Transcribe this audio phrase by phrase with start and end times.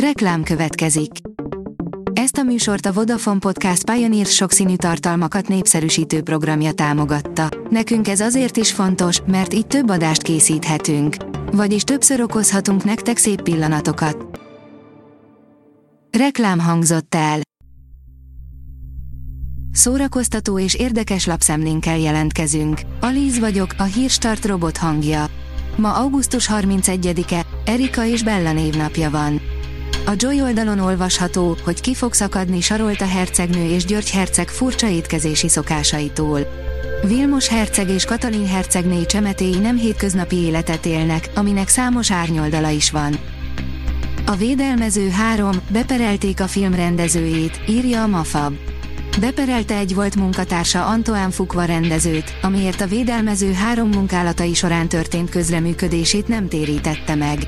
[0.00, 1.10] Reklám következik.
[2.12, 7.48] Ezt a műsort a Vodafone Podcast Pioneer sokszínű tartalmakat népszerűsítő programja támogatta.
[7.70, 11.16] Nekünk ez azért is fontos, mert így több adást készíthetünk.
[11.52, 14.40] Vagyis többször okozhatunk nektek szép pillanatokat.
[16.18, 17.40] Reklám hangzott el.
[19.72, 22.80] Szórakoztató és érdekes lapszemlénkkel jelentkezünk.
[23.00, 25.26] Alíz vagyok, a hírstart robot hangja.
[25.76, 29.40] Ma augusztus 31-e, Erika és Bella névnapja van.
[30.08, 35.48] A Joy oldalon olvasható, hogy ki fog szakadni Sarolta hercegnő és György herceg furcsa étkezési
[35.48, 36.40] szokásaitól.
[37.06, 43.16] Vilmos herceg és Katalin hercegné csemetéi nem hétköznapi életet élnek, aminek számos árnyoldala is van.
[44.26, 48.54] A Védelmező 3, beperelték a film rendezőjét, írja a Mafab.
[49.20, 56.28] Beperelte egy volt munkatársa Antoine Fukva rendezőt, amiért a Védelmező 3 munkálatai során történt közreműködését
[56.28, 57.38] nem térítette meg.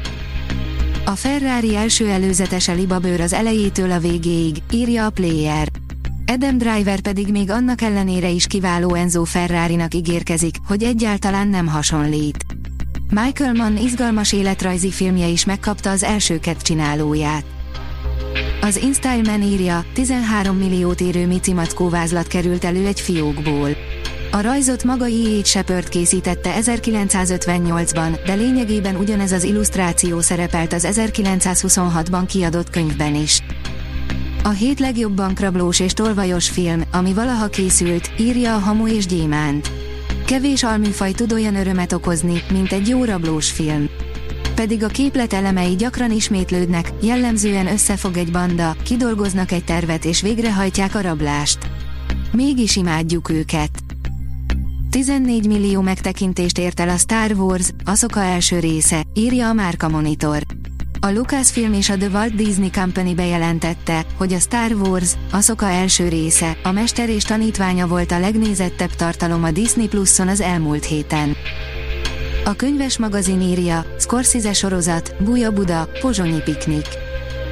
[1.08, 5.68] A Ferrari első előzetese libabőr az elejétől a végéig, írja a Player.
[6.26, 12.44] Adam Driver pedig még annak ellenére is kiváló Enzo Ferrari-nak ígérkezik, hogy egyáltalán nem hasonlít.
[13.10, 17.44] Michael Mann izgalmas életrajzi filmje is megkapta az elsőket csinálóját.
[18.60, 23.70] Az InStyle Man írja, 13 milliót érő Mici Mackó vázlat került elő egy fiókból.
[24.30, 25.44] A rajzot maga E.H.
[25.44, 33.42] Shepard készítette 1958-ban, de lényegében ugyanez az illusztráció szerepelt az 1926-ban kiadott könyvben is.
[34.42, 39.70] A hét legjobb bankrablós és tolvajos film, ami valaha készült, írja a Hamu és Gyémánt.
[40.26, 43.88] Kevés alműfaj tud olyan örömet okozni, mint egy jó rablós film.
[44.54, 50.94] Pedig a képlet elemei gyakran ismétlődnek, jellemzően összefog egy banda, kidolgoznak egy tervet és végrehajtják
[50.94, 51.58] a rablást.
[52.32, 53.87] Mégis imádjuk őket.
[54.90, 60.42] 14 millió megtekintést ért el a Star Wars, Asoka első része, írja a Márka Monitor.
[61.00, 66.08] A Lucasfilm és a The Walt Disney Company bejelentette, hogy a Star Wars, Asoka első
[66.08, 71.36] része, a mester és tanítványa volt a legnézettebb tartalom a Disney Pluson az elmúlt héten.
[72.44, 76.86] A könyves magazin írja, Scorsese sorozat, Buja Buda, Pozsonyi piknik.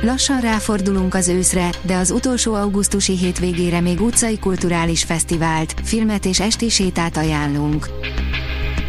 [0.02, 6.40] Lassan ráfordulunk az őszre, de az utolsó augusztusi hétvégére még utcai kulturális fesztivált, filmet és
[6.40, 7.88] esti sétát ajánlunk.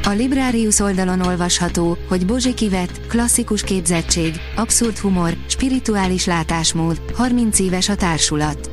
[0.03, 7.89] A Librarius oldalon olvasható, hogy Bozsi Kivet, klasszikus képzettség, abszurd humor, spirituális látásmód, 30 éves
[7.89, 8.69] a társulat.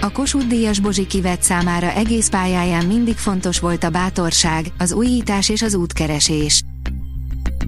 [0.00, 5.48] A Kossuth Díjas Bozsi Kivet számára egész pályáján mindig fontos volt a bátorság, az újítás
[5.48, 6.64] és az útkeresés.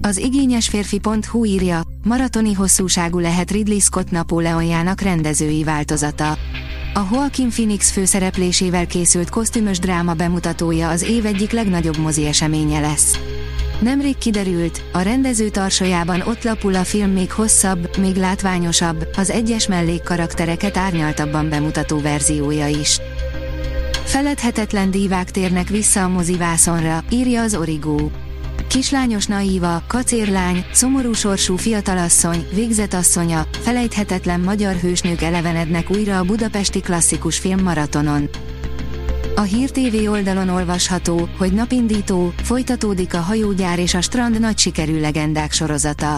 [0.07, 6.31] Az igényes férfi.hu írja, maratoni hosszúságú lehet Ridley Scott Napóleonjának rendezői változata.
[6.93, 13.19] A Joaquin Phoenix főszereplésével készült kosztümös dráma bemutatója az év egyik legnagyobb mozi eseménye lesz.
[13.79, 19.67] Nemrég kiderült, a rendező tarsajában ott lapul a film még hosszabb, még látványosabb, az egyes
[19.67, 22.99] mellékkaraktereket árnyaltabban bemutató verziója is.
[24.03, 28.11] Feledhetetlen dívák térnek vissza a mozivászonra, írja az Origó.
[28.67, 37.37] Kislányos naíva, kacérlány, szomorú sorsú fiatalasszony, végzetasszonya, felejthetetlen magyar hősnők elevenednek újra a budapesti klasszikus
[37.37, 38.29] film maratonon.
[39.35, 44.99] A Hír TV oldalon olvasható, hogy napindító, folytatódik a hajógyár és a strand nagy sikerű
[44.99, 46.15] legendák sorozata.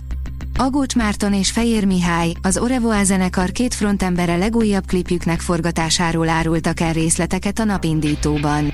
[0.57, 6.93] Agócs Márton és Fejér Mihály, az Orevoa zenekar két frontembere legújabb klipjüknek forgatásáról árultak el
[6.93, 8.73] részleteket a napindítóban.